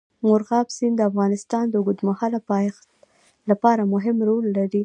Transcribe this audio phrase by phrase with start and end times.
[0.25, 2.85] مورغاب سیند د افغانستان د اوږدمهاله پایښت
[3.49, 4.79] لپاره مهم رول لري.